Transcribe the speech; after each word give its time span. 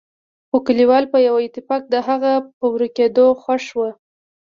خو 0.49 0.57
کليوال 0.67 1.03
په 1.13 1.17
يوه 1.27 1.39
اتفاق 1.47 1.81
د 1.89 1.95
هغه 2.07 2.31
په 2.57 2.65
ورکېدو 2.73 3.25
خوښ 3.41 3.65
ول. 3.77 3.91